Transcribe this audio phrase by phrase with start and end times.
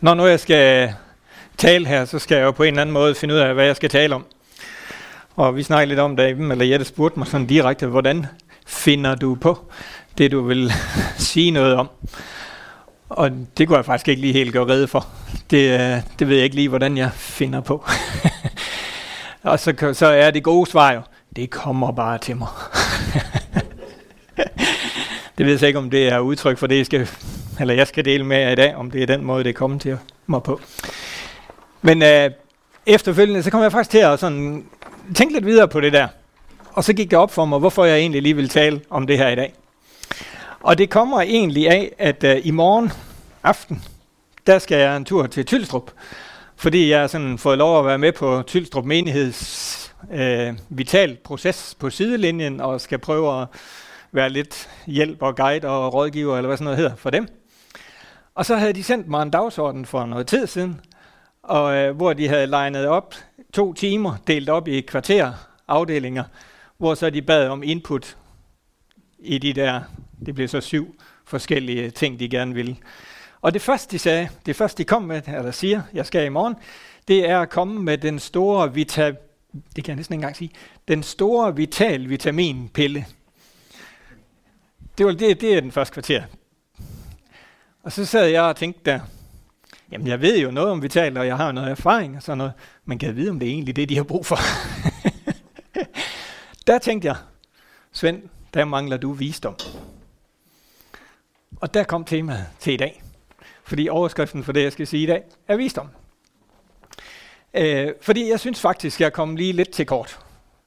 [0.00, 0.92] Når nu jeg skal
[1.58, 3.66] tale her, så skal jeg jo på en eller anden måde finde ud af, hvad
[3.66, 4.24] jeg skal tale om.
[5.36, 8.26] Og vi snakkede lidt om det, eller Jette spurgte mig sådan direkte, hvordan
[8.66, 9.58] finder du på
[10.18, 10.72] det, du vil
[11.18, 11.88] sige noget om?
[13.08, 15.06] Og det kunne jeg faktisk ikke lige helt gøre rede for.
[15.50, 17.84] Det, øh, det ved jeg ikke lige, hvordan jeg finder på.
[19.42, 21.00] og så, så er det gode svar jo,
[21.36, 22.48] det kommer bare til mig.
[25.38, 27.08] det ved jeg ikke, om det er udtryk for det, jeg skal,
[27.60, 29.54] eller jeg skal dele med jer i dag, om det er den måde, det er
[29.54, 30.60] kommet til mig på.
[31.82, 32.30] Men øh,
[32.86, 34.64] efterfølgende, så kom jeg faktisk til at sådan,
[35.14, 36.08] tænke lidt videre på det der.
[36.72, 39.18] Og så gik det op for mig, hvorfor jeg egentlig lige vil tale om det
[39.18, 39.54] her i dag.
[40.60, 42.92] Og det kommer egentlig af, at øh, i morgen
[43.42, 43.82] aften,
[44.46, 45.90] der skal jeg en tur til Tylstrup.
[46.56, 51.76] Fordi jeg har sådan fået lov at være med på Tylstrup Menigheds øh, vital proces
[51.78, 53.48] på sidelinjen, og skal prøve at
[54.12, 57.28] være lidt hjælp og guide og rådgiver, eller hvad sådan noget hedder, for dem.
[58.36, 60.80] Og så havde de sendt mig en dagsorden for noget tid siden,
[61.42, 63.14] og øh, hvor de havde legnet op
[63.52, 65.32] to timer, delt op i kvarter
[65.68, 66.24] afdelinger,
[66.78, 68.16] hvor så de bad om input
[69.18, 69.80] i de der,
[70.26, 72.76] det blev så syv forskellige ting, de gerne ville.
[73.40, 76.28] Og det første, de sagde, det første, de kom med, eller siger, jeg skal i
[76.28, 76.54] morgen,
[77.08, 79.14] det er at komme med den store vita,
[79.76, 80.50] det kan jeg næsten ikke engang sige,
[80.88, 83.06] den store vital vitaminpille.
[84.98, 86.22] Det, var, det, det er den første kvarter.
[87.86, 89.00] Og så sad jeg og tænkte der,
[89.92, 92.52] jamen jeg ved jo noget om vital, og jeg har noget erfaring og sådan noget,
[92.84, 94.38] men kan jeg vide, om det er egentlig det, de har brug for?
[96.66, 97.16] der tænkte jeg,
[97.92, 98.22] Svend,
[98.54, 99.54] der mangler du visdom.
[101.60, 103.02] Og der kom temaet til i dag.
[103.64, 105.88] Fordi overskriften for det, jeg skal sige i dag, er visdom.
[107.54, 110.18] Øh, fordi jeg synes faktisk, jeg kom lige lidt til kort.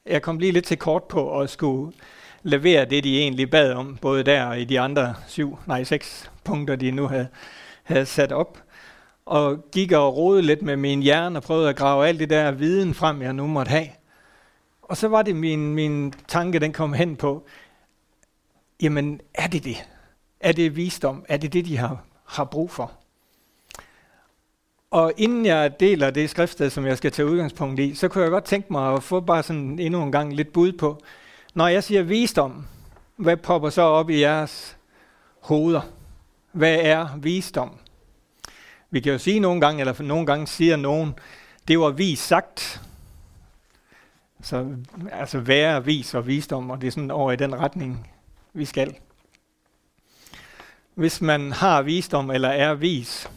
[0.05, 1.93] Jeg kom lige lidt til kort på at skulle
[2.43, 6.31] levere det, de egentlig bad om, både der og i de andre syv, nej seks
[6.43, 7.27] punkter, de nu havde,
[7.83, 8.63] havde sat op.
[9.25, 12.51] Og gik og rode lidt med min hjerne og prøvede at grave alt det der
[12.51, 13.87] viden frem, jeg nu måtte have.
[14.81, 17.45] Og så var det min, min tanke, den kom hen på,
[18.81, 19.87] jamen er det det?
[20.39, 21.25] Er det visdom?
[21.27, 22.91] Er det det, de har, har brug for?
[24.91, 28.31] Og inden jeg deler det skriftsted, som jeg skal tage udgangspunkt i, så kunne jeg
[28.31, 31.01] godt tænke mig at få bare sådan endnu en gang lidt bud på,
[31.53, 32.67] når jeg siger visdom,
[33.15, 34.77] hvad popper så op i jeres
[35.39, 35.81] hoveder?
[36.51, 37.77] Hvad er visdom?
[38.89, 41.13] Vi kan jo sige nogle gange, eller nogle gange siger nogen,
[41.67, 42.81] det var vis sagt.
[44.41, 44.75] Så
[45.11, 48.11] altså være, vis og visdom, og det er sådan over i den retning,
[48.53, 48.95] vi skal.
[50.93, 53.29] Hvis man har visdom eller er vis,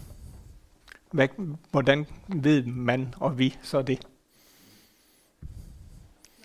[1.11, 1.29] hvad,
[1.71, 3.89] hvordan ved man og vi så det?
[3.95, 4.09] Velovervejet
[4.95, 5.07] ord.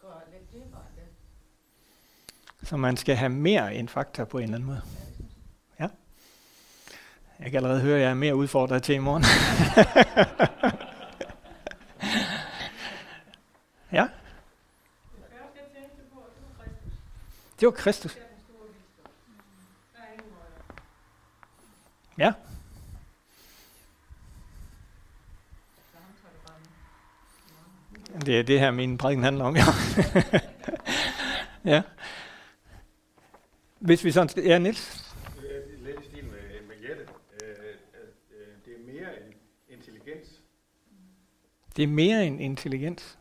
[0.00, 1.08] går lidt dybere end det.
[2.68, 4.82] Så man skal have mere end fakta på en eller anden måde.
[5.80, 5.88] Ja.
[7.38, 9.22] Jeg kan allerede høre, at jeg er mere udfordret til i morgen.
[13.92, 14.10] ja, Det
[15.38, 16.94] første, jeg tænkte på, det var Kristus
[17.60, 18.18] det var Kristus.
[22.18, 22.32] Ja,
[28.20, 29.56] det det er det her, min prædiken handler om.
[29.56, 29.62] Ja.
[31.74, 31.82] ja.
[33.78, 34.44] Hvis vi sådan skal...
[34.44, 35.14] Ja, Niels.
[35.78, 36.32] Lidt i stil med,
[36.68, 37.06] med Jette.
[38.64, 39.34] Det er mere en
[39.68, 40.28] intelligens.
[41.76, 43.18] Det er mere en intelligens.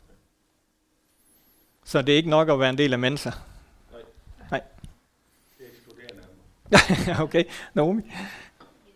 [1.83, 3.31] Så det er ikke nok at være en del af Mensa.
[7.25, 7.43] okay,
[7.73, 8.01] Naomi.
[8.01, 8.95] Jeg kan,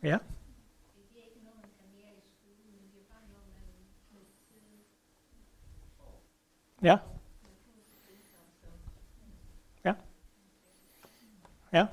[0.00, 0.08] finde.
[0.08, 0.18] Ja.
[0.96, 1.00] I
[1.34, 1.52] men
[3.08, 3.22] bare
[6.82, 6.98] Ja.
[9.84, 9.94] Ja.
[11.72, 11.86] Ja.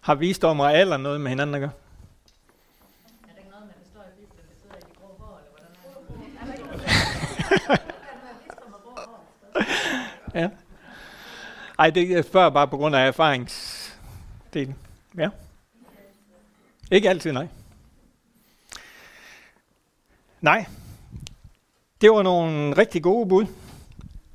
[0.00, 1.70] Har visdom og alder noget med hinanden at gøre?
[1.70, 5.50] Er det ikke noget, man står i Bibelen, det sidder i de grå hår, eller
[5.50, 6.40] hvordan er det?
[6.40, 7.76] Er der ikke noget, er
[8.24, 9.24] der visdom og grå hår?
[10.38, 10.48] Ja.
[11.78, 14.76] Ej, det jeg spørger bare på grund af erfaringsdelen.
[15.16, 15.28] Ja.
[16.90, 17.48] Ikke altid, nej.
[20.40, 20.66] Nej.
[22.00, 23.46] Det var nogle rigtig gode bud.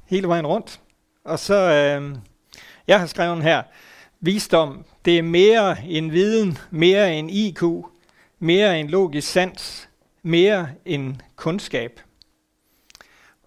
[0.06, 0.80] Hele vejen rundt.
[1.24, 2.16] Og så, øh,
[2.88, 3.64] jeg har skrevet her,
[4.20, 7.64] visdom, det er mere end viden, mere end IQ,
[8.40, 9.90] mere end logisk sans,
[10.24, 12.00] mere end kundskab.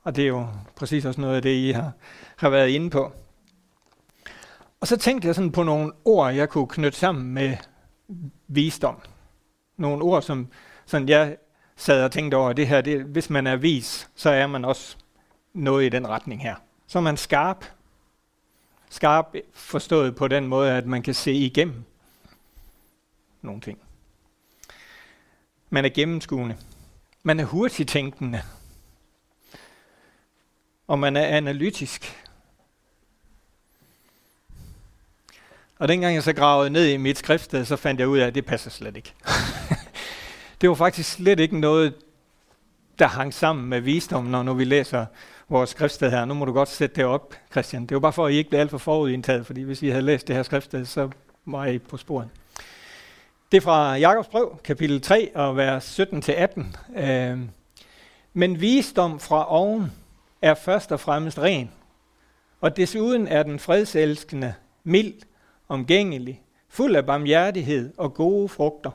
[0.04, 1.92] Og det er jo præcis også noget af det, I har,
[2.36, 3.12] har været inde på.
[4.80, 7.56] Og så tænkte jeg sådan på nogle ord, jeg kunne knytte sammen med
[8.48, 9.00] visdom.
[9.76, 10.48] Nogle ord, som
[10.86, 11.36] sådan jeg
[11.76, 14.96] sad og tænkte over, det her, det, hvis man er vis, så er man også
[15.52, 16.54] noget i den retning her.
[16.86, 17.64] Så er man skarp.
[18.90, 21.84] Skarp forstået på den måde, at man kan se igennem
[23.42, 23.78] nogle ting.
[25.70, 26.56] Man er gennemskuende.
[27.22, 28.42] Man er hurtigtænkende.
[30.86, 32.25] Og man er analytisk.
[35.78, 38.34] Og dengang jeg så gravede ned i mit skriftsted, så fandt jeg ud af, at
[38.34, 39.12] det passer slet ikke.
[40.60, 41.94] det var faktisk slet ikke noget,
[42.98, 45.06] der hang sammen med visdom, når nu vi læser
[45.48, 46.24] vores skriftsted her.
[46.24, 47.86] Nu må du godt sætte det op, Christian.
[47.86, 50.02] Det var bare for, at I ikke blev alt for forudindtaget, fordi hvis I havde
[50.02, 51.10] læst det her skriftsted, så
[51.46, 52.28] var I på sporet.
[53.52, 57.00] Det er fra Jakobs brev, kapitel 3, og vers 17-18.
[57.00, 57.38] Øh,
[58.32, 59.92] Men visdom fra oven
[60.42, 61.70] er først og fremmest ren,
[62.60, 65.14] og desuden er den fredselskende, mild,
[65.68, 68.90] omgængelig, fuld af barmhjertighed og gode frugter,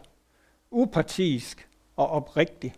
[0.71, 2.73] upartisk og oprigtig.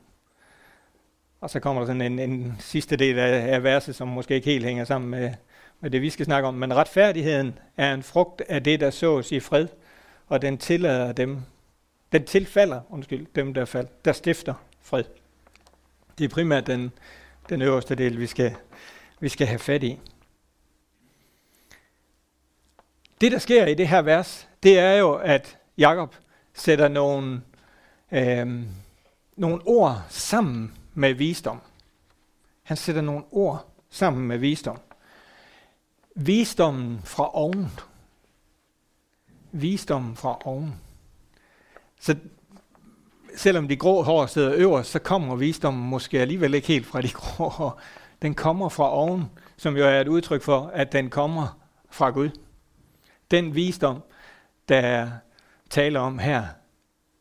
[1.42, 4.52] Og så kommer der sådan en, en sidste del af, af verset, som måske ikke
[4.52, 5.34] helt hænger sammen med,
[5.80, 6.54] med det, vi skal snakke om.
[6.54, 9.68] Men retfærdigheden er en frugt af det, der sås i fred,
[10.28, 11.38] og den tillader dem,
[12.12, 15.04] den tilfalder, undskyld, dem der fald, der stifter fred.
[16.18, 16.92] Det er primært den,
[17.50, 18.56] den øverste del, vi skal,
[19.20, 20.00] vi skal have fat i.
[23.24, 26.16] Det, der sker i det her vers, det er jo, at Jakob
[26.54, 27.42] sætter nogle,
[28.12, 28.62] øh,
[29.36, 31.62] nogle ord sammen med visdom.
[32.64, 34.80] Han sætter nogle ord sammen med visdom.
[36.16, 37.72] Visdommen fra oven.
[39.52, 40.76] Visdommen fra oven.
[42.00, 42.16] Så
[43.36, 47.10] selvom de grå hår sidder øverst, så kommer visdommen måske alligevel ikke helt fra de
[47.10, 47.80] grå hår.
[48.22, 49.26] Den kommer fra oven,
[49.58, 51.60] som jo er et udtryk for, at den kommer
[51.90, 52.30] fra Gud.
[53.34, 54.04] Den visdom,
[54.70, 55.10] der
[55.70, 56.46] taler om her,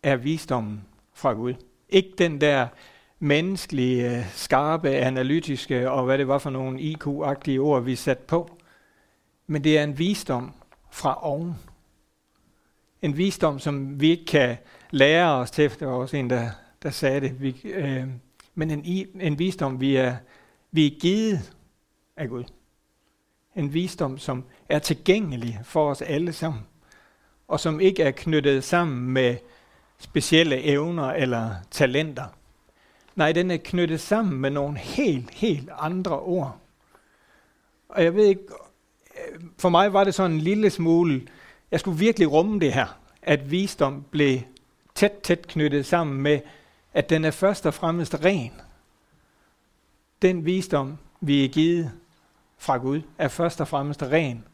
[0.03, 1.55] er visdommen fra Gud.
[1.89, 2.69] Ikke den der
[3.19, 8.57] menneskelige, øh, skarpe, analytiske og hvad det var for nogle IQ-agtige ord, vi satte på.
[9.47, 10.53] Men det er en visdom
[10.91, 11.55] fra oven.
[13.03, 14.57] En visdom, som vi ikke kan
[14.91, 15.71] lære os til.
[15.81, 16.51] Der var også en, der,
[16.83, 17.41] der sagde det.
[17.41, 18.07] Vi, øh,
[18.55, 20.17] men en, en visdom, vi er,
[20.71, 21.55] vi er givet
[22.17, 22.45] af Gud.
[23.57, 26.63] En visdom, som er tilgængelig for os alle sammen,
[27.49, 29.37] og som ikke er knyttet sammen med
[29.99, 32.25] specielle evner eller talenter.
[33.15, 36.59] Nej, den er knyttet sammen med nogle helt, helt andre ord.
[37.89, 38.43] Og jeg ved ikke,
[39.59, 41.29] for mig var det sådan en lille smule,
[41.71, 44.41] jeg skulle virkelig rumme det her, at visdom blev
[44.95, 46.41] tæt, tæt knyttet sammen med,
[46.93, 48.53] at den er først og fremmest ren.
[50.23, 51.93] Den visdom, vi er givet
[52.63, 54.45] fra Gud, er først og fremmest ren.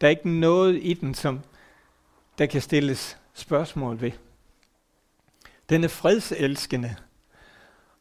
[0.00, 1.40] Der er ikke noget i den, som
[2.38, 4.10] der kan stilles spørgsmål ved.
[5.68, 6.96] Den er fredselskende.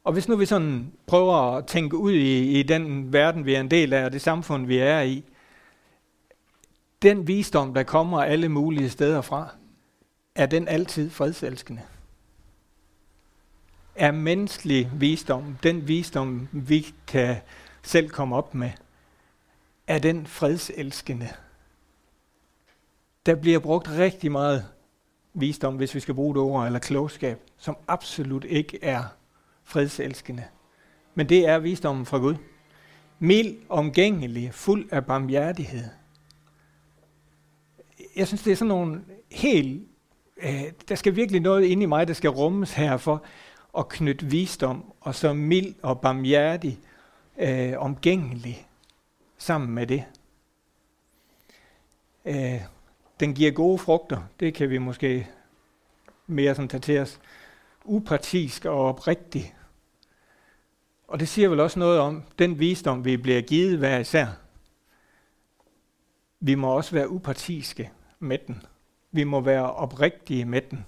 [0.03, 3.59] Og hvis nu vi sådan prøver at tænke ud i, i den verden, vi er
[3.59, 5.23] en del af, og det samfund, vi er i,
[7.01, 9.49] den visdom, der kommer alle mulige steder fra,
[10.35, 11.81] er den altid fredselskende?
[13.95, 17.35] Er menneskelig visdom, den visdom, vi kan
[17.81, 18.71] selv komme op med,
[19.87, 21.29] er den fredselskende?
[23.25, 24.65] Der bliver brugt rigtig meget
[25.33, 29.03] visdom, hvis vi skal bruge det ord, eller klogskab, som absolut ikke er
[29.63, 30.43] fredselskende.
[31.15, 32.35] Men det er visdommen fra Gud.
[33.19, 35.83] Mild, omgængelig, fuld af barmhjertighed.
[38.15, 39.01] Jeg synes, det er sådan nogle
[39.31, 39.87] helt...
[40.37, 43.23] Øh, der skal virkelig noget ind i mig, der skal rummes her for
[43.77, 46.79] at knytte visdom, og så mild og barmhjertig,
[47.39, 48.66] øh, omgængelig
[49.37, 50.05] sammen med det.
[52.25, 52.61] Øh,
[53.19, 55.27] den giver gode frugter, det kan vi måske
[56.27, 57.19] mere som tage til os.
[57.85, 59.55] Upartisk og oprigtig.
[61.07, 64.27] Og det siger vel også noget om den visdom, vi bliver givet hver især.
[66.39, 68.61] Vi må også være upartiske med den.
[69.11, 70.85] Vi må være oprigtige med den.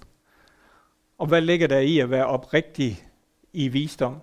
[1.18, 3.04] Og hvad ligger der i at være oprigtig
[3.52, 4.20] i visdom?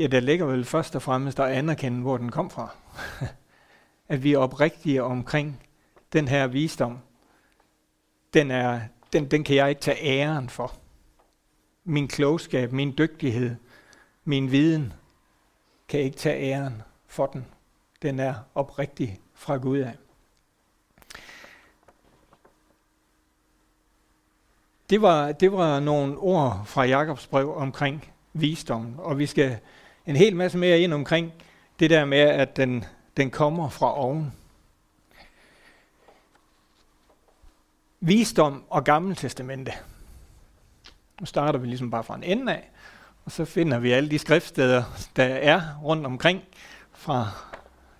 [0.00, 2.68] Ja, der ligger vel først og fremmest at anerkende, hvor den kom fra.
[4.08, 5.62] at vi er oprigtige omkring
[6.12, 6.98] den her visdom.
[8.34, 8.80] Den, er,
[9.12, 10.72] den, den kan jeg ikke tage æren for.
[11.84, 13.56] Min klogskab, min dygtighed,
[14.24, 14.92] min viden
[15.88, 17.46] kan ikke tage æren for den.
[18.02, 19.94] Den er oprigtig fra Gud af.
[24.90, 29.58] det var, det var nogle ord fra Jakobs brev omkring visdom, og vi skal
[30.10, 31.32] en hel masse mere ind omkring
[31.80, 32.84] det der med, at den,
[33.16, 34.32] den kommer fra oven.
[38.00, 39.72] Visdom og Gamle Testamente.
[41.20, 42.70] Nu starter vi ligesom bare fra en ende af,
[43.24, 44.82] og så finder vi alle de skriftsteder,
[45.16, 46.42] der er rundt omkring
[46.92, 47.28] fra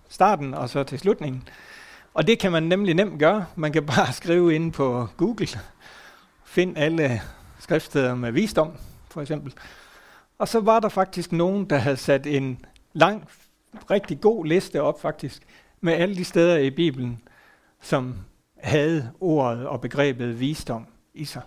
[0.09, 1.49] starten og så til slutningen.
[2.14, 3.47] Og det kan man nemlig nemt gøre.
[3.57, 5.49] Man kan bare skrive ind på Google,
[6.45, 7.23] find alle
[7.59, 8.73] skriftsteder med visdom,
[9.11, 9.55] for eksempel.
[10.40, 13.28] Og så var der faktisk nogen, der havde sat en lang,
[13.90, 15.42] rigtig god liste op faktisk,
[15.80, 17.23] med alle de steder i Bibelen,
[17.80, 18.14] som
[18.56, 21.42] havde ordet og begrebet visdom i sig.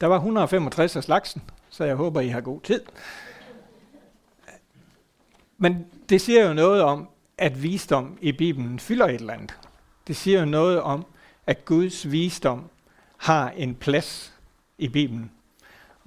[0.00, 2.82] Der var 165 af slagsen, så jeg håber, I har god tid.
[5.58, 9.58] Men det siger jo noget om, at visdom i Bibelen fylder et eller andet.
[10.06, 11.06] Det siger jo noget om,
[11.46, 12.70] at Guds visdom
[13.16, 14.34] har en plads
[14.78, 15.30] i Bibelen.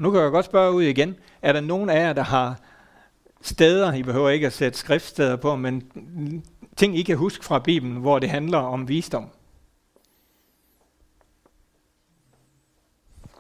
[0.02, 1.16] Nu kan jeg godt spørge ud igen.
[1.42, 2.60] Er der nogen af jer, der har
[3.42, 5.92] steder, I behøver ikke at sætte skriftsteder på, men
[6.76, 9.30] ting, I kan huske fra Bibelen, hvor det handler om visdom?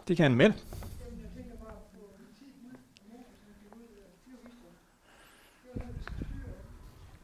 [0.08, 0.56] Det kan han melde.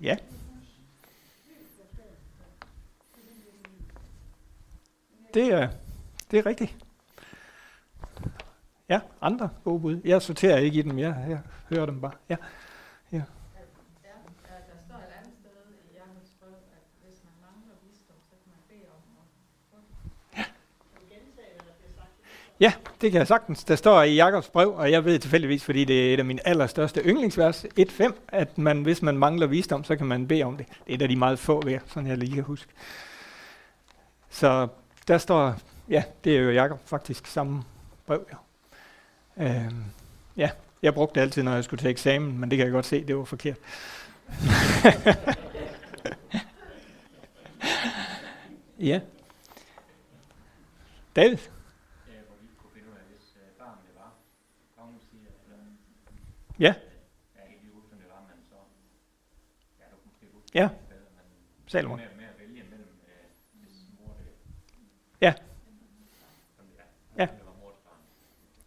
[0.01, 0.17] Ja.
[5.34, 5.70] Det er,
[6.32, 6.87] det er rigtigt.
[8.89, 10.01] Ja, andre gode bud.
[10.06, 11.39] Jeg sorterer ikke i dem, jeg, jeg
[11.70, 12.12] hører dem bare.
[12.29, 12.36] Ja.
[13.12, 13.22] Ja, ja,
[14.50, 15.51] der står et andet sted
[15.91, 19.27] i Jakobs brev, at hvis man mangler visdom, så kan man bede om at
[19.72, 20.36] få det.
[20.36, 20.46] Kan
[20.96, 22.12] du gentage, hvad der bliver sagt?
[22.60, 23.63] Ja, det kan jeg sagtens.
[23.63, 26.48] Der står i Jakobs brev, og jeg ved tilfældigvis, fordi det er et af mine
[26.48, 30.67] allerstørste yndlingsvers, 1.5, at man, hvis man mangler visdom, så kan man bede om det.
[30.67, 32.72] Det er et af de meget få ved, sådan jeg lige kan huske.
[34.29, 34.67] Så
[35.08, 35.56] der står,
[35.89, 37.63] ja, det er jo Jakob faktisk samme
[38.06, 38.25] brev.
[38.32, 38.38] Ja.
[39.39, 39.84] Øhm,
[40.38, 40.50] ja,
[40.82, 43.03] jeg brugte det altid, når jeg skulle til eksamen, men det kan jeg godt se,
[43.08, 43.58] det var forkert.
[48.79, 49.01] ja.
[51.15, 51.38] David?
[51.38, 52.13] Ja,
[52.94, 53.41] af, hvis øh,
[56.60, 56.74] Ja,
[60.56, 60.70] ja, Ja.
[61.67, 63.13] Salomon med at vælge mellem, øh,
[63.53, 64.27] hvis mor det,
[65.22, 65.34] Ja.
[66.58, 66.84] som det er,
[67.17, 67.25] Ja.
[67.32, 68.01] det var mors barn.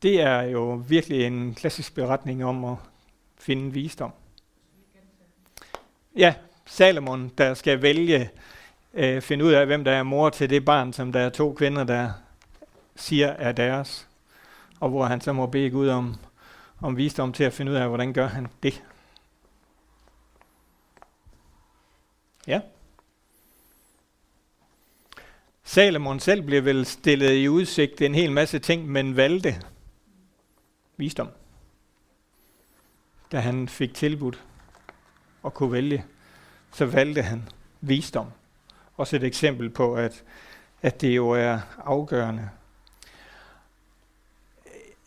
[0.02, 2.76] Det er jo virkelig en klassisk beretning om at
[3.38, 4.12] finde visdom.
[6.16, 6.34] Ja,
[6.66, 8.30] Salomon, der skal vælge,
[8.94, 11.52] øh, finde ud af, hvem der er mor til det barn, som der er to
[11.52, 12.12] kvinder, der
[12.96, 14.08] siger er deres.
[14.80, 16.16] Og hvor han så må bede Gud om,
[16.80, 18.82] om visdom til at finde ud af, hvordan gør han det.
[22.46, 22.60] Ja.
[25.64, 29.62] Salomon selv blev vel stillet i udsigt en hel masse ting, men valgte
[31.00, 31.28] visdom.
[33.32, 34.44] Da han fik tilbudt
[35.44, 36.04] at kunne vælge,
[36.72, 37.48] så valgte han
[37.80, 38.26] visdom.
[38.96, 40.22] Også et eksempel på, at,
[40.82, 42.48] at det jo er afgørende.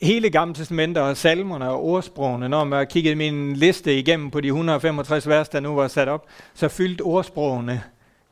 [0.02, 4.48] Hele Gamle Testamentet og salmerne og ordsprogene, når man kiggede min liste igennem på de
[4.48, 7.84] 165 vers, der nu var sat op, så fyldte ordsprogene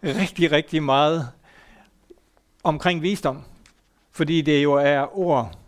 [0.04, 1.30] rigtig, rigtig meget
[2.64, 3.44] omkring visdom.
[4.12, 5.61] Fordi det jo er ord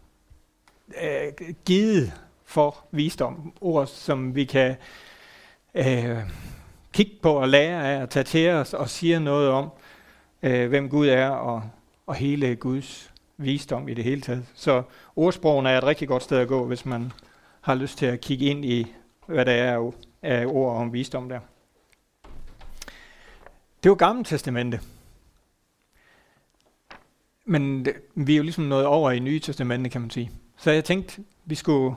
[1.04, 2.14] øh, givet
[2.46, 3.54] for visdom.
[3.62, 4.76] Ord, som vi kan
[5.76, 6.18] øh,
[6.94, 9.70] kigge på og lære af og tage til os og siger noget om,
[10.44, 11.64] øh, hvem Gud er og,
[12.08, 14.46] og hele Guds visdom i det hele taget.
[14.56, 14.84] Så
[15.16, 17.12] ordsprogen er et rigtig godt sted at gå, hvis man
[17.62, 18.94] har lyst til at kigge ind i,
[19.26, 21.40] hvad der er af ord om visdom der.
[23.84, 24.80] Det var Gamle Testamente.
[27.46, 30.32] Men vi er jo ligesom nået over i Nye Testamente, kan man sige.
[30.58, 31.96] Så jeg tænkte, vi skulle,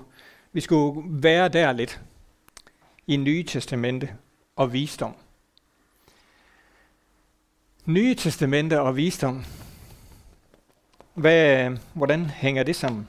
[0.52, 2.00] vi skulle være der lidt
[3.06, 4.16] i Nye Testamente
[4.56, 5.14] og visdom.
[7.84, 9.44] Nye Testamente og visdom.
[11.14, 13.08] Hvad, hvordan hænger det sammen?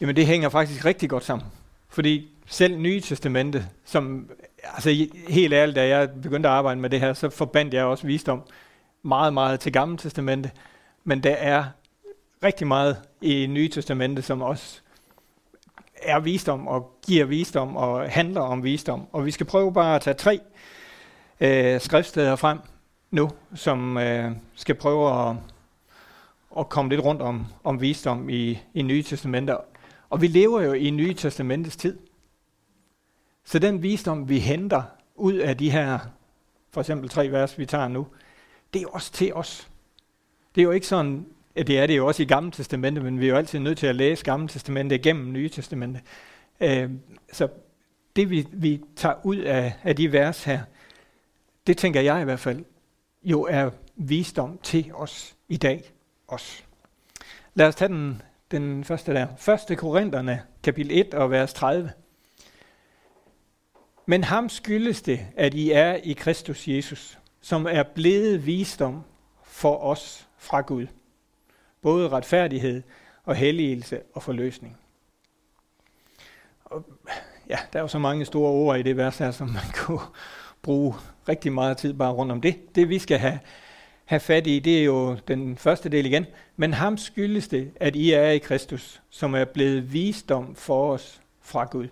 [0.00, 1.46] Jamen det hænger faktisk rigtig godt sammen.
[1.88, 4.30] Fordi selv Nye Testamente, som
[4.62, 8.06] altså helt ærligt, da jeg begyndte at arbejde med det her, så forbandt jeg også
[8.06, 8.42] visdom
[9.02, 10.50] meget, meget til Gamle Testamente.
[11.04, 11.64] Men der er
[12.42, 14.80] rigtig meget i Nye Testamente, som også
[16.02, 19.06] er visdom og giver visdom og handler om visdom.
[19.12, 20.40] Og vi skal prøve bare at tage tre
[21.40, 22.58] øh, skriftsteder frem
[23.10, 25.36] nu, som øh, skal prøve at,
[26.58, 29.56] at komme lidt rundt om, om visdom i, i Nye Testamente.
[30.10, 31.98] Og vi lever jo i Nye Testamentets tid.
[33.44, 34.82] Så den visdom, vi henter
[35.14, 35.98] ud af de her
[36.72, 38.06] for eksempel tre vers, vi tager nu,
[38.74, 39.70] det er også til os.
[40.54, 43.20] Det er jo ikke sådan, at det er det jo også i Gamle Testamente, men
[43.20, 46.00] vi er jo altid nødt til at læse Gamle Testamente gennem Nye Testamente.
[46.60, 46.90] Øh,
[47.32, 47.48] så
[48.16, 50.60] det vi, vi tager ud af, af de vers her,
[51.66, 52.64] det tænker jeg i hvert fald,
[53.24, 55.92] jo er visdom til os i dag
[56.28, 56.62] også.
[57.54, 59.26] Lad os tage den, den første der.
[59.36, 61.90] Første Korintherne, kapitel 1 og vers 30.
[64.06, 69.04] Men ham skyldes det, at I er i Kristus Jesus, som er blevet visdom
[69.44, 70.86] for os fra Gud.
[71.82, 72.82] Både retfærdighed
[73.24, 74.78] og helligelse og forløsning.
[76.64, 76.84] Og,
[77.48, 80.00] ja, der er jo så mange store ord i det vers her, som man kunne
[80.62, 80.94] bruge
[81.28, 82.74] rigtig meget tid bare rundt om det.
[82.74, 83.38] Det vi skal have,
[84.04, 86.26] have fat i, det er jo den første del igen.
[86.56, 91.20] Men ham skyldes det, at I er i Kristus, som er blevet visdom for os
[91.40, 91.88] fra Gud.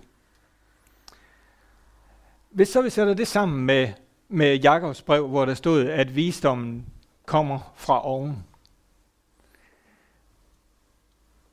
[2.51, 3.93] Hvis så vi sætter det sammen med,
[4.29, 6.87] med Jakobs brev, hvor der stod, at visdommen
[7.27, 8.45] kommer fra oven,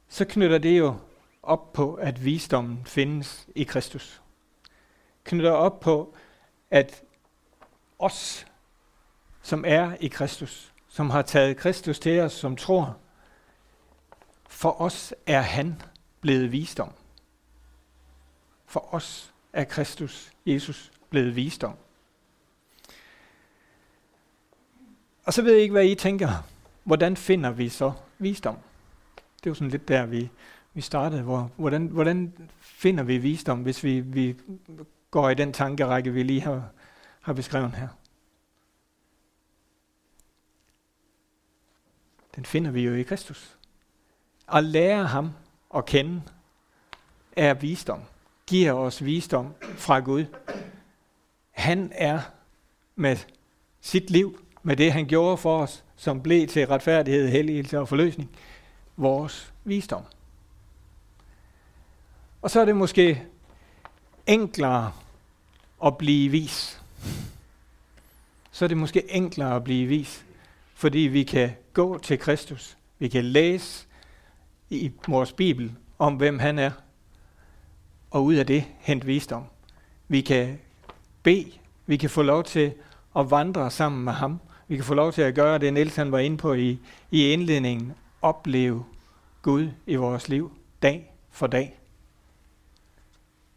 [0.07, 0.95] så knytter det jo
[1.43, 4.21] op på, at visdommen findes i Kristus.
[5.23, 6.15] Knytter op på,
[6.71, 7.03] at
[7.99, 8.47] os,
[9.41, 12.97] som er i Kristus, som har taget Kristus til os, som tror,
[14.47, 15.81] for os er han
[16.21, 16.93] blevet visdom.
[18.65, 21.75] For os er Kristus, Jesus, blevet visdom.
[25.25, 26.29] Og så ved jeg ikke, hvad I tænker.
[26.83, 28.57] Hvordan finder vi så visdom?
[29.15, 30.29] Det er jo sådan lidt der, vi,
[30.73, 31.21] vi startede.
[31.21, 34.35] Hvor, hvordan, hvordan finder vi visdom, hvis vi, vi
[35.11, 36.69] går i den tankerække, vi lige har,
[37.21, 37.87] har beskrevet her?
[42.35, 43.57] Den finder vi jo i Kristus.
[44.53, 45.31] At lære ham
[45.75, 46.21] at kende
[47.35, 48.01] er visdom.
[48.47, 50.25] Giver os visdom fra Gud.
[51.51, 52.21] Han er
[52.95, 53.17] med
[53.81, 58.29] sit liv, med det han gjorde for os, som blev til retfærdighed, helligelse og forløsning,
[58.97, 60.03] vores visdom.
[62.41, 63.23] Og så er det måske
[64.27, 64.91] enklere
[65.85, 66.81] at blive vis.
[68.51, 70.25] Så er det måske enklere at blive vis,
[70.73, 72.77] fordi vi kan gå til Kristus.
[72.99, 73.87] Vi kan læse
[74.69, 76.71] i vores Bibel om, hvem han er,
[78.11, 79.43] og ud af det hente visdom.
[80.07, 80.59] Vi kan
[81.23, 81.51] bede,
[81.85, 82.73] vi kan få lov til
[83.15, 84.39] at vandre sammen med ham.
[84.67, 86.79] Vi kan få lov til at gøre det, Niels han var inde på i,
[87.11, 88.85] i indledningen, opleve
[89.41, 91.79] Gud i vores liv dag for dag.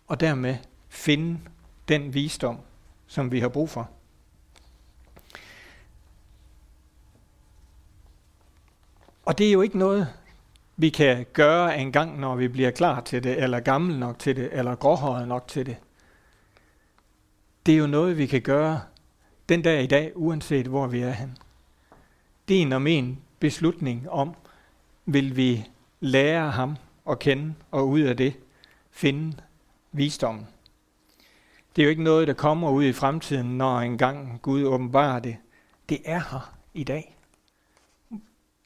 [0.06, 0.56] Og dermed
[0.88, 1.40] finde
[1.88, 2.58] den visdom,
[3.06, 3.90] som vi har brug for.
[9.24, 10.08] Og det er jo ikke noget,
[10.80, 14.36] vi kan gøre en gang, når vi bliver klar til det, eller gammel nok til
[14.36, 15.76] det, eller gråhåret nok til det.
[17.66, 18.80] Det er jo noget, vi kan gøre
[19.48, 21.38] den dag i dag, uanset hvor vi er hen.
[22.48, 24.34] Det er en og min beslutning om,
[25.06, 25.66] vil vi
[26.00, 26.76] lære ham
[27.10, 28.34] at kende, og ud af det
[28.90, 29.36] finde
[29.92, 30.46] visdommen.
[31.76, 35.36] Det er jo ikke noget, der kommer ud i fremtiden, når engang Gud åbenbarer det.
[35.88, 37.19] Det er her i dag.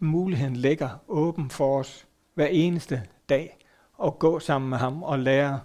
[0.04, 3.56] Muligheden ligger åben for os hver eneste dag
[4.04, 5.60] at gå sammen med ham og lære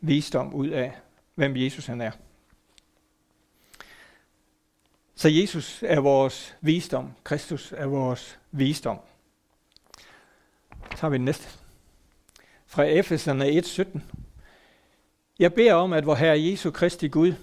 [0.00, 0.92] visdom ud af,
[1.34, 2.10] hvem Jesus han er.
[5.14, 7.12] Så Jesus er vores visdom.
[7.24, 8.98] Kristus er vores visdom.
[10.90, 11.48] Så har vi den næste.
[12.66, 14.00] Fra Efeserne 1.17.
[15.38, 17.34] Jeg beder om, at vor Herre Jesu Kristi Gud,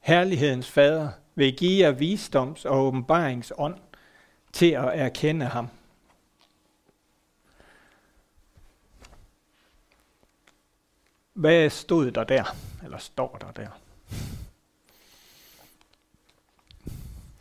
[0.00, 3.74] herlighedens Fader, vil give jer visdoms- og åbenbaringsånd
[4.52, 5.68] til at erkende ham.
[11.42, 12.44] Hvad stod der der?
[12.84, 13.68] Eller står der der?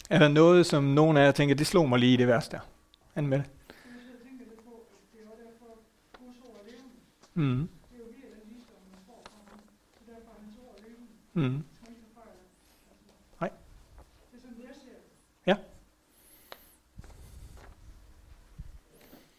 [0.10, 2.56] Er der noget, som nogen af jer tænker, det slog mig lige i det værste
[2.56, 2.62] der?
[3.16, 3.46] Anne med det.
[7.34, 7.70] Mm.
[11.34, 11.64] Mm.
[13.42, 13.52] Nej.
[15.46, 15.56] Ja.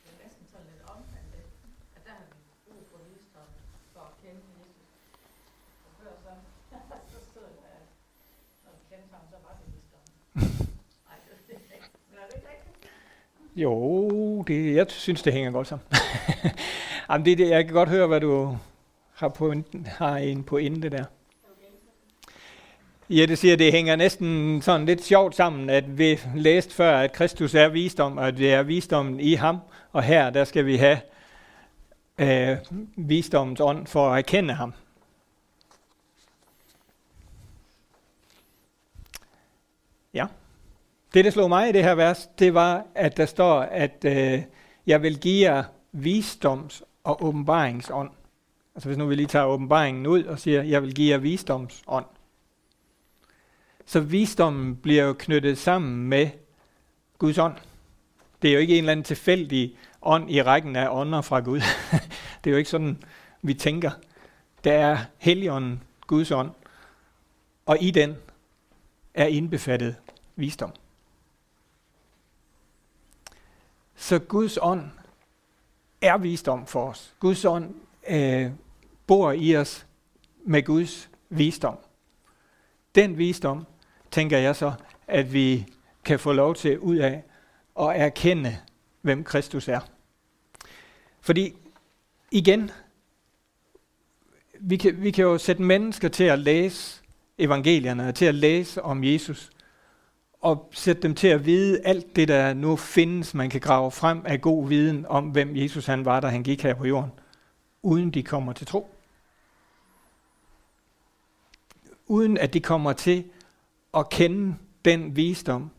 [0.03, 1.53] Det er næsten sådan lidt omvendt, ikke?
[1.97, 2.35] at der har vi
[2.67, 3.49] brug for visdom
[3.95, 4.89] for at kende Jesus.
[5.87, 6.33] Og før så,
[7.13, 7.87] så stod der, at
[8.65, 10.05] når vi kendte ham, så var det visdom.
[11.09, 11.91] Nej, det er det ikke.
[12.09, 12.77] Men er det ikke rigtigt?
[13.57, 15.87] Jo, det, jeg synes, det hænger godt sammen.
[17.11, 18.59] Jamen, det, det, jeg kan godt høre, hvad du
[19.15, 19.55] har, på,
[19.87, 21.05] har en pointe der.
[23.11, 27.13] Ja, det siger, det hænger næsten sådan lidt sjovt sammen, at vi læste før, at
[27.13, 29.59] Kristus er visdom, og at det er visdommen i ham,
[29.93, 30.99] og her, der skal vi have
[32.19, 32.57] øh,
[32.97, 34.73] visdommens ånd for at erkende ham.
[40.15, 40.27] Ja.
[41.15, 44.43] Det, der slog mig i det her vers, det var, at der står, at øh,
[44.87, 48.11] jeg vil give jer visdoms- og åbenbaringsånd.
[48.75, 52.05] Altså hvis nu vi lige tager åbenbaringen ud og siger, jeg vil give jer visdomsånd.
[53.87, 56.31] Så visdommen bliver jo knyttet sammen med
[57.19, 57.57] Guds ånd.
[58.43, 61.61] Det er jo ikke en eller anden tilfældig ånd i rækken af ånder fra Gud.
[62.45, 63.03] det er jo ikke sådan,
[63.43, 63.91] vi tænker.
[64.65, 66.51] Der er Helligånden, Guds ånd,
[67.67, 68.17] og i den
[69.15, 69.97] er indbefattet
[70.37, 70.73] visdom.
[74.03, 74.91] Så Guds ånd
[76.01, 77.15] er visdom for os.
[77.21, 77.75] Guds ånd
[78.09, 78.51] øh,
[79.07, 79.87] bor i os
[80.45, 81.77] med Guds visdom.
[82.95, 83.67] Den visdom,
[84.11, 84.73] tænker jeg så,
[85.07, 85.67] at vi
[86.05, 87.23] kan få lov til ud af
[87.81, 88.59] at erkende,
[89.03, 89.81] hvem Kristus er.
[91.21, 91.55] Fordi
[92.31, 92.71] igen,
[94.61, 97.03] vi kan, vi kan jo sætte mennesker til at læse
[97.39, 99.51] evangelierne, til at læse om Jesus,
[100.43, 104.23] og sætte dem til at vide alt det, der nu findes, man kan grave frem
[104.25, 107.11] af god viden om, hvem Jesus han var, da han gik her på jorden,
[107.83, 108.95] uden de kommer til tro.
[112.07, 113.25] Uden at de kommer til
[113.95, 115.71] at kende den visdom,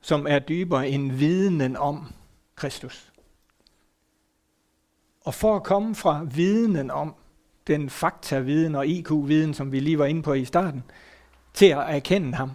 [0.00, 2.12] som er dybere end videnen om
[2.54, 3.12] Kristus.
[5.20, 7.14] Og for at komme fra videnen om
[7.66, 10.84] den fakta-viden og IQ-viden, som vi lige var inde på i starten,
[11.54, 12.50] til at erkende ham,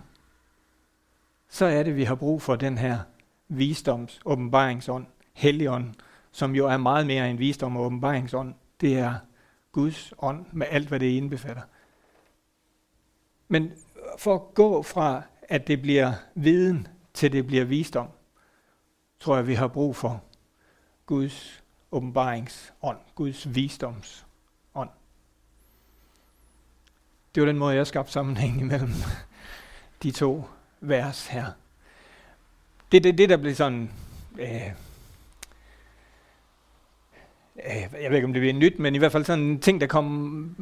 [1.51, 2.99] så er det, vi har brug for den her
[3.47, 5.93] visdoms åbenbaringsånd, helligånd,
[6.31, 8.53] som jo er meget mere end visdom og åbenbaringsånd.
[8.81, 9.15] Det er
[9.71, 11.61] Guds ånd med alt, hvad det indbefatter.
[13.47, 13.71] Men
[14.17, 18.07] for at gå fra, at det bliver viden, til det bliver visdom,
[19.19, 20.23] tror jeg, vi har brug for
[21.05, 24.89] Guds åbenbaringsånd, Guds visdomsånd.
[27.35, 28.93] Det var den måde, jeg skabte sammenhæng imellem
[30.03, 30.43] de to
[30.81, 31.45] vers her.
[32.91, 33.91] Det er det, det, der bliver sådan...
[34.39, 34.67] Øh,
[37.65, 39.81] øh, jeg ved ikke, om det bliver nyt, men i hvert fald sådan en ting,
[39.81, 40.55] der kom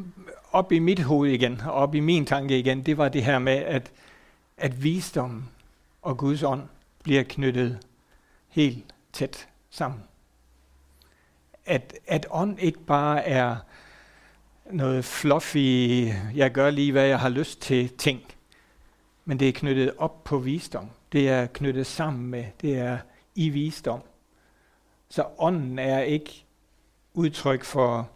[0.51, 3.39] op i mit hoved igen, og op i min tanke igen, det var det her
[3.39, 3.91] med, at,
[4.58, 5.43] at visdom
[6.01, 6.63] og Guds ånd
[7.03, 7.79] bliver knyttet
[8.47, 10.03] helt tæt sammen.
[11.65, 13.55] At, at ånd ikke bare er
[14.71, 18.21] noget fluffy, jeg gør lige, hvad jeg har lyst til ting,
[19.30, 20.89] men det er knyttet op på visdom.
[21.12, 22.98] Det er knyttet sammen med, det er
[23.36, 24.02] i visdom.
[25.10, 26.46] Så ånden er ikke
[27.13, 28.10] udtryk for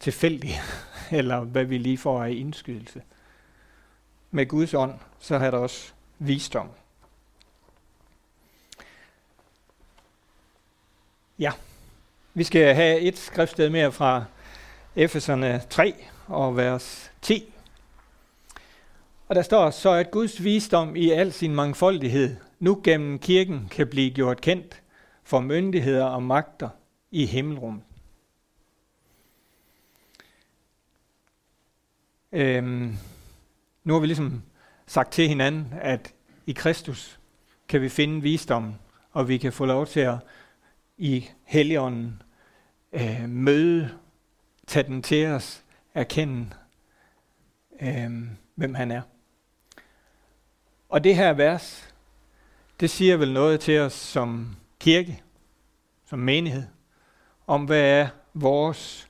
[0.00, 0.60] tilfældig,
[1.10, 3.02] eller hvad vi lige får af indskydelse.
[4.30, 6.70] Med Guds ånd, så har der også visdom.
[11.38, 11.52] Ja,
[12.34, 14.24] vi skal have et skriftsted mere fra
[14.96, 15.94] Efeserne 3
[16.26, 17.51] og vers 10.
[19.32, 23.88] Og der står så, at Guds visdom i al sin mangfoldighed nu gennem kirken kan
[23.88, 24.82] blive gjort kendt
[25.22, 26.68] for myndigheder og magter
[27.10, 27.82] i himmelrummet.
[32.32, 32.96] Øhm,
[33.84, 34.42] nu har vi ligesom
[34.86, 36.14] sagt til hinanden, at
[36.46, 37.20] i Kristus
[37.68, 38.78] kan vi finde visdommen,
[39.12, 40.16] og vi kan få lov til at
[40.98, 42.22] i Helligånden
[42.92, 43.90] øh, møde,
[44.66, 45.64] tage den til os,
[45.94, 46.50] erkende,
[47.82, 48.10] øh,
[48.54, 49.02] hvem han er.
[50.92, 51.94] Og det her vers,
[52.80, 55.22] det siger vel noget til os som kirke,
[56.04, 56.64] som menighed,
[57.46, 59.08] om hvad er vores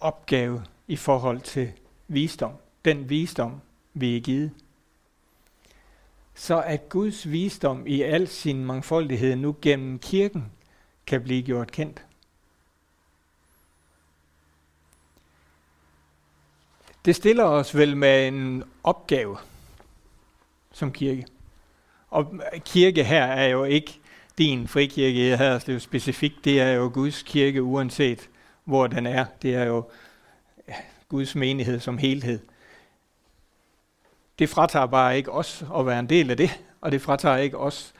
[0.00, 1.72] opgave i forhold til
[2.08, 2.52] visdom.
[2.84, 3.60] Den visdom,
[3.94, 4.50] vi er givet.
[6.34, 10.52] Så at Guds visdom i al sin mangfoldighed nu gennem kirken
[11.06, 12.06] kan blive gjort kendt.
[17.04, 19.38] Det stiller os vel med en opgave
[20.72, 21.26] som kirke.
[22.10, 24.00] Og kirke her er jo ikke
[24.38, 28.28] din frikirke her, det er specifikt, det er jo Guds kirke uanset
[28.64, 29.24] hvor den er.
[29.42, 29.90] Det er jo
[31.08, 32.40] Guds menighed som helhed.
[34.38, 37.58] Det fratager bare ikke os at være en del af det, og det fratager ikke
[37.58, 37.94] os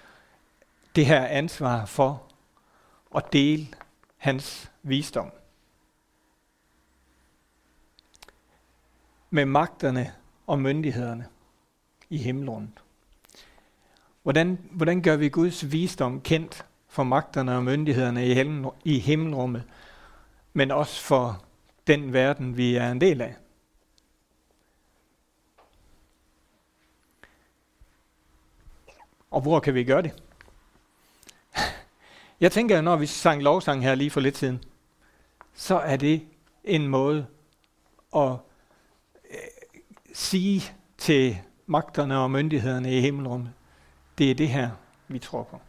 [0.96, 2.22] det her ansvar for
[3.16, 3.66] at dele
[4.16, 5.30] hans visdom.
[9.30, 10.12] Med magterne
[10.46, 11.26] og myndighederne
[12.12, 12.70] i himmelrummet.
[14.22, 19.62] Hvordan, hvordan gør vi Guds visdom kendt for magterne og myndighederne i, himmel, i himmelrummet,
[20.52, 21.44] men også for
[21.86, 23.36] den verden, vi er en del af?
[29.30, 30.22] Og hvor kan vi gøre det?
[32.40, 34.64] Jeg tænker, når vi sang lovsang her lige for lidt siden,
[35.54, 36.26] så er det
[36.64, 37.26] en måde
[38.16, 38.32] at
[39.30, 39.38] øh,
[40.14, 40.62] sige
[40.98, 41.38] til
[41.72, 43.52] magterne og myndighederne i himmelrummet.
[44.18, 44.70] det er det her,
[45.08, 45.60] vi tror på.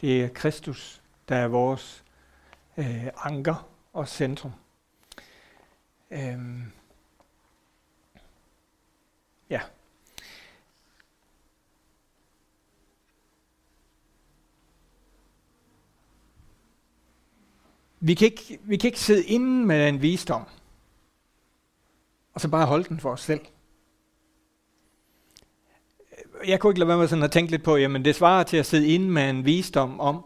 [0.00, 2.04] Det er Kristus, der er vores
[2.76, 4.52] øh, anker og centrum.
[6.10, 6.72] Øhm.
[9.50, 9.60] Ja.
[18.00, 20.44] Vi kan, ikke, vi kan ikke sidde inde med en visdom,
[22.34, 23.40] og så bare holde den for os selv.
[26.46, 28.56] Jeg kunne ikke lade være med sådan at tænke lidt på, jamen det svarer til
[28.56, 30.24] at sidde inde med en visdom om,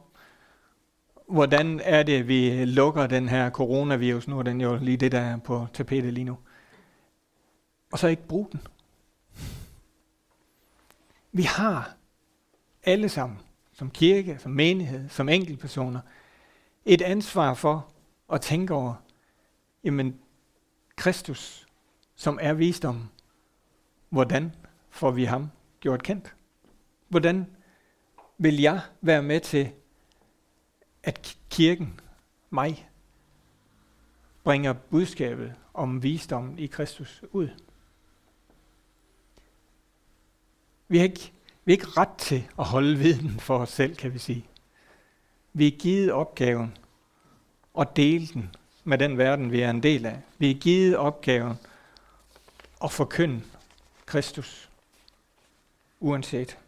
[1.29, 4.29] hvordan er det, vi lukker den her coronavirus.
[4.29, 6.39] Nu er den jo lige det, der er på tapetet lige nu.
[7.93, 8.61] Og så ikke bruge den.
[11.33, 11.95] Vi har
[12.83, 13.39] alle sammen,
[13.73, 16.01] som kirke, som menighed, som enkeltpersoner,
[16.85, 17.89] et ansvar for
[18.33, 18.95] at tænke over,
[19.85, 20.19] jamen,
[20.97, 21.67] Kristus,
[22.15, 23.09] som er visdom,
[24.09, 24.53] hvordan
[24.91, 25.51] får vi ham
[25.85, 26.35] gjort kendt?
[27.09, 27.47] Hvordan
[28.39, 29.71] vil jeg være med til,
[31.03, 32.01] at kirken,
[32.51, 32.89] mig,
[34.45, 37.49] bringer budskabet om visdommen i Kristus ud?
[40.89, 41.33] Vi har ikke,
[41.65, 44.47] vi har ikke ret til at holde viden for os selv, kan vi sige.
[45.53, 46.77] Vi er givet opgaven
[47.79, 50.21] at dele den med den verden, vi er en del af.
[50.39, 51.57] Vi er givet opgaven
[52.85, 53.43] at forkynde
[54.07, 54.71] Kristus,
[56.05, 56.59] uanset.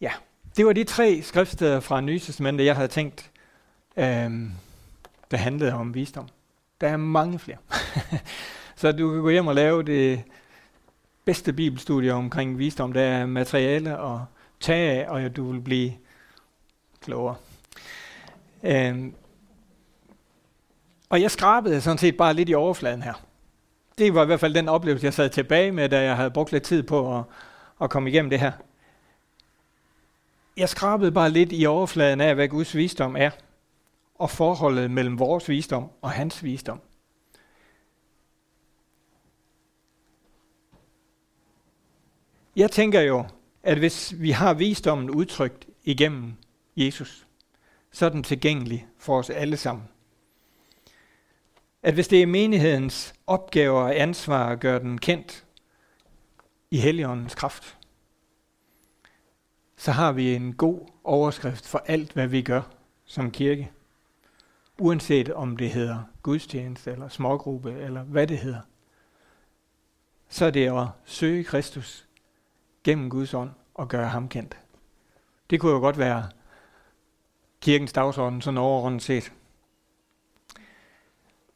[0.00, 0.12] Ja,
[0.56, 3.30] det var de tre skriftsteder fra Nye Testamentet, jeg havde tænkt,
[3.96, 4.52] øhm,
[5.30, 6.28] der handlede om visdom.
[6.80, 7.58] Der er mange flere.
[8.76, 10.22] Så du kan gå hjem og lave det
[11.24, 12.92] bedste bibelstudie omkring visdom.
[12.92, 14.24] Der er materiale og
[14.60, 15.92] tage af, og du vil blive
[17.00, 17.36] klogere.
[18.62, 19.14] Øhm,
[21.08, 23.25] og jeg skrabede sådan set bare lidt i overfladen her.
[23.98, 26.52] Det var i hvert fald den oplevelse, jeg sad tilbage med, da jeg havde brugt
[26.52, 27.24] lidt tid på at,
[27.80, 28.52] at komme igennem det her.
[30.56, 33.30] Jeg skrabede bare lidt i overfladen af, hvad Guds visdom er,
[34.14, 36.80] og forholdet mellem vores visdom og hans visdom.
[42.56, 43.24] Jeg tænker jo,
[43.62, 46.34] at hvis vi har visdommen udtrykt igennem
[46.76, 47.26] Jesus,
[47.92, 49.88] så er den tilgængelig for os alle sammen.
[51.82, 55.44] At hvis det er menighedens opgave og ansvar at gøre den kendt
[56.70, 57.78] i Helligåndens kraft,
[59.76, 62.62] så har vi en god overskrift for alt, hvad vi gør
[63.04, 63.70] som kirke.
[64.78, 68.60] Uanset om det hedder gudstjeneste eller smågruppe eller hvad det hedder.
[70.28, 72.08] Så er det at søge Kristus
[72.84, 74.56] gennem Guds ånd og gøre ham kendt.
[75.50, 76.28] Det kunne jo godt være
[77.60, 79.32] kirkens dagsorden, sådan overordnet set.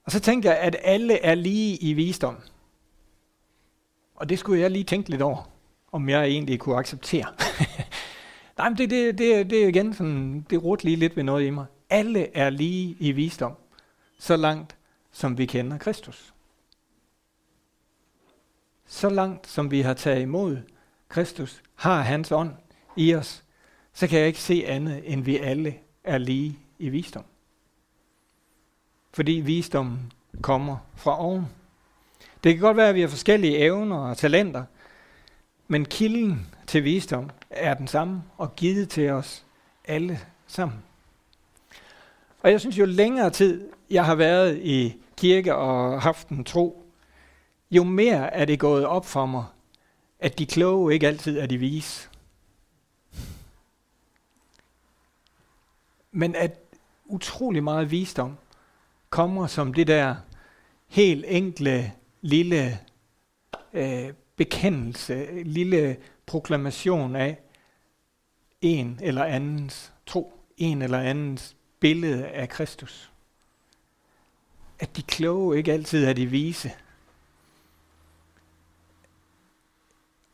[0.05, 2.37] Og så tænkte jeg, at alle er lige i visdom.
[4.15, 5.51] Og det skulle jeg lige tænke lidt over,
[5.93, 7.27] om jeg egentlig kunne acceptere.
[8.59, 11.47] Nej, men det, det, det, det er igen sådan, det rot lige lidt ved noget
[11.47, 11.67] i mig.
[11.91, 13.53] Alle er lige i visdom,
[14.19, 14.77] så langt
[15.13, 16.35] som vi kender Kristus.
[18.87, 20.59] Så langt som vi har taget imod
[21.09, 22.51] Kristus, har hans ånd
[22.97, 23.45] i os,
[23.93, 27.25] så kan jeg ikke se andet, end vi alle er lige i visdom.
[29.13, 31.47] Fordi visdommen kommer fra oven.
[32.45, 34.65] Det kan godt være, at vi har forskellige evner og talenter,
[35.69, 39.45] men kilden til visdom er den samme og givet til os
[39.85, 40.79] alle sammen.
[42.43, 46.87] Og jeg synes, jo længere tid jeg har været i kirke og haft en tro,
[47.71, 49.45] jo mere er det gået op for mig,
[50.21, 52.09] at de kloge ikke altid er de vise.
[56.13, 56.61] Men at
[57.07, 58.37] utrolig meget visdom
[59.11, 60.17] kommer som det der
[60.89, 62.79] helt enkle lille
[63.73, 65.97] øh, bekendelse, lille
[66.27, 67.39] proklamation af
[68.61, 73.11] en eller andens tro, en eller andens billede af Kristus.
[74.79, 76.73] At de kloge ikke altid er de vise.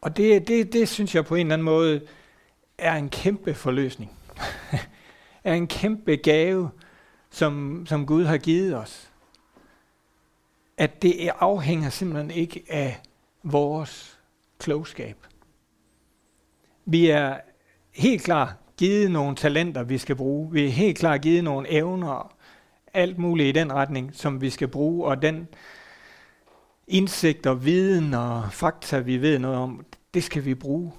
[0.01, 2.07] Og det, det, det synes jeg på en eller anden måde
[2.79, 4.13] er en kæmpe forløsning.
[5.45, 6.71] er en kæmpe gave,
[7.37, 9.11] som, som Gud har givet os.
[10.77, 13.01] At det afhænger simpelthen ikke af
[13.43, 14.19] vores
[14.59, 15.17] klogskab.
[16.85, 17.37] Vi er
[17.93, 20.53] helt klart givet nogle talenter, vi skal bruge.
[20.53, 22.37] Vi er helt klart givet nogle evner,
[22.95, 25.07] alt muligt i den retning, som vi skal bruge.
[25.07, 25.49] Og den
[26.89, 30.93] indsigt og viden og fakta, vi ved noget om, det skal vi bruge.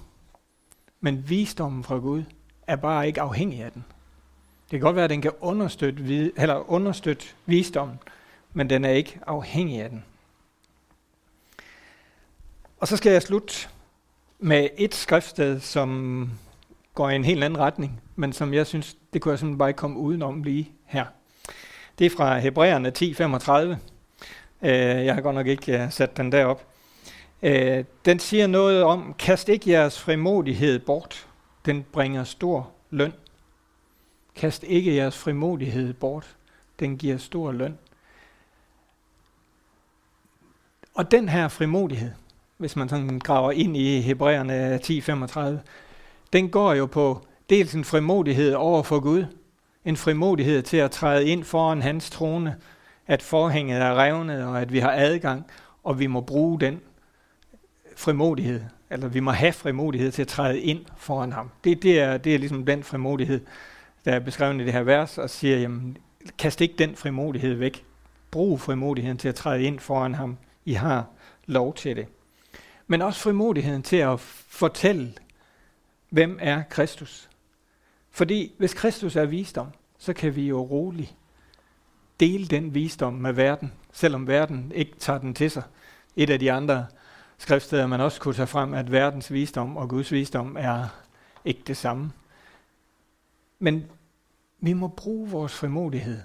[1.00, 2.22] Men visdommen fra Gud
[2.66, 3.84] er bare ikke afhængig af den.
[4.70, 7.98] Det kan godt være, at den kan understøtte, vid- eller understøtte visdommen,
[8.52, 10.04] men den er ikke afhængig af den.
[12.80, 13.54] Og så skal jeg slutte
[14.38, 16.30] med et skriftsted, som
[16.94, 19.68] går i en helt anden retning, men som jeg synes, det kunne jeg simpelthen bare
[19.70, 21.04] ikke komme udenom lige her.
[21.98, 23.76] Det er fra Hebræerne 10.35.
[24.62, 26.66] Øh, jeg har godt nok ikke øh, sat den derop.
[27.42, 31.26] Øh, den siger noget om, kast ikke jeres frimodighed bort.
[31.66, 33.12] Den bringer stor løn.
[34.38, 36.36] Kast ikke jeres frimodighed bort.
[36.80, 37.78] Den giver stor løn.
[40.94, 42.10] Og den her frimodighed,
[42.56, 45.68] hvis man sådan graver ind i Hebræerne 10.35,
[46.32, 49.24] den går jo på dels en frimodighed over for Gud,
[49.84, 52.56] en frimodighed til at træde ind foran hans trone,
[53.06, 55.46] at forhænget er revnet, og at vi har adgang,
[55.84, 56.80] og vi må bruge den
[57.96, 61.50] frimodighed, eller vi må have frimodighed til at træde ind foran ham.
[61.64, 63.40] Det, det, er, det er ligesom den frimodighed,
[64.08, 65.96] der er beskrevet i det her vers, og siger, jamen,
[66.38, 67.84] kast ikke den frimodighed væk.
[68.30, 70.36] Brug frimodigheden til at træde ind foran ham.
[70.64, 71.06] I har
[71.46, 72.06] lov til det.
[72.86, 75.14] Men også frimodigheden til at fortælle,
[76.10, 77.28] hvem er Kristus.
[78.10, 79.66] Fordi hvis Kristus er visdom,
[79.98, 81.14] så kan vi jo roligt
[82.20, 85.62] dele den visdom med verden, selvom verden ikke tager den til sig.
[86.16, 86.86] Et af de andre
[87.38, 90.88] skriftsteder, man også kunne tage frem, at verdens visdom og Guds visdom er
[91.44, 92.12] ikke det samme.
[93.58, 93.84] Men
[94.60, 96.20] vi må bruge vores frimodighed.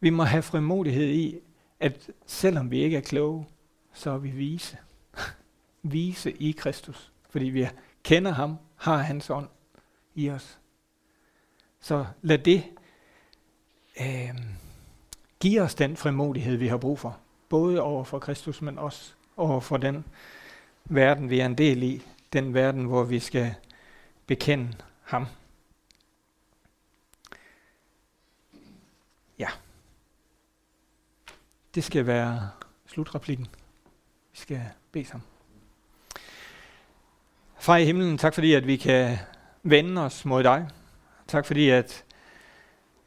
[0.00, 1.38] Vi må have frimodighed i,
[1.80, 3.46] at selvom vi ikke er kloge,
[3.92, 4.78] så er vi vise.
[5.82, 7.12] vise i Kristus.
[7.30, 7.68] Fordi vi
[8.02, 9.48] kender ham, har hans ånd
[10.14, 10.58] i os.
[11.80, 12.64] Så lad det
[14.00, 14.40] øh,
[15.40, 17.18] give os den frimodighed, vi har brug for.
[17.48, 20.04] Både over for Kristus, men også over for den
[20.84, 22.02] verden, vi er en del i.
[22.32, 23.54] Den verden, hvor vi skal
[24.26, 25.26] bekende ham.
[31.74, 32.50] Det skal være
[32.86, 33.46] slutreplikken.
[34.32, 34.60] Vi skal
[34.92, 35.26] bede sammen.
[37.58, 39.18] Far i himlen, tak fordi, at vi kan
[39.62, 40.68] vende os mod dig.
[41.28, 42.04] Tak fordi, at,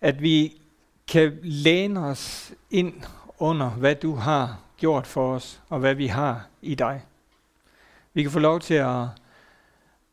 [0.01, 0.61] at vi
[1.07, 3.03] kan læne os ind
[3.37, 7.05] under, hvad du har gjort for os, og hvad vi har i dig.
[8.13, 9.05] Vi kan få lov til at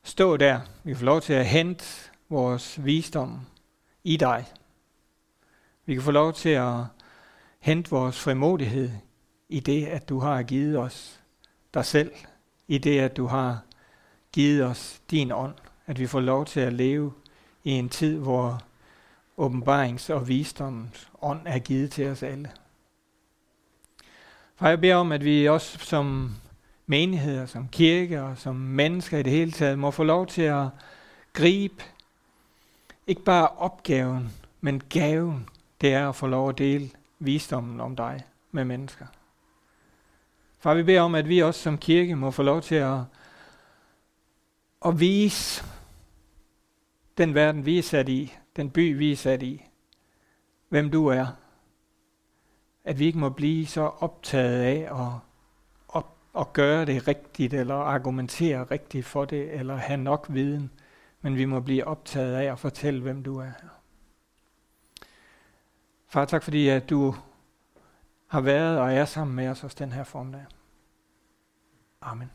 [0.02, 0.60] stå der.
[0.84, 1.84] Vi kan få lov til at hente
[2.28, 3.40] vores visdom
[4.04, 4.44] i dig.
[5.86, 6.84] Vi kan få lov til at
[7.64, 8.90] Hent vores frimodighed
[9.48, 11.20] i det, at du har givet os
[11.74, 12.12] dig selv.
[12.68, 13.60] I det, at du har
[14.32, 15.54] givet os din ånd.
[15.86, 17.12] At vi får lov til at leve
[17.62, 18.62] i en tid, hvor
[19.38, 22.50] åbenbarings- og visdommens ånd er givet til os alle.
[24.56, 26.34] For jeg beder om, at vi også som
[26.86, 30.68] menigheder, som kirke og som mennesker i det hele taget, må få lov til at
[31.32, 31.84] gribe
[33.06, 35.48] ikke bare opgaven, men gaven,
[35.80, 36.90] det er at få lov at dele
[37.24, 39.06] visdommen om dig med mennesker.
[40.58, 43.00] Far, vi beder om, at vi også som kirke må få lov til at,
[44.86, 45.64] at vise
[47.18, 49.64] den verden, vi er sat i, den by, vi er sat i,
[50.68, 51.26] hvem du er.
[52.84, 55.12] At vi ikke må blive så optaget af at,
[55.96, 56.04] at,
[56.38, 60.70] at gøre det rigtigt, eller argumentere rigtigt for det, eller have nok viden,
[61.20, 63.52] men vi må blive optaget af at fortælle, hvem du er.
[66.14, 67.14] Far, tak fordi at du
[68.26, 70.44] har været og er sammen med os også den her formdag.
[72.00, 72.30] Amen.